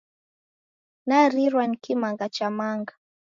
[1.07, 2.93] Narirwa ni kimanga cha manga.